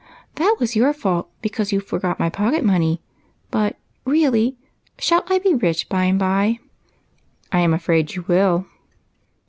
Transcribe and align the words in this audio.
"That 0.41 0.55
was 0.59 0.75
your 0.75 0.93
fault, 0.93 1.29
because 1.43 1.71
you 1.71 1.79
forgot 1.79 2.19
my 2.19 2.27
pocket 2.31 2.65
money. 2.65 3.03
But, 3.51 3.77
really, 4.03 4.57
shall 4.97 5.23
I 5.27 5.37
be 5.37 5.53
rich 5.53 5.89
by 5.89 6.05
and 6.05 6.17
by?"" 6.17 6.57
I 7.51 7.59
am 7.59 7.71
afraid 7.71 8.15
you 8.15 8.23
will." 8.27 8.65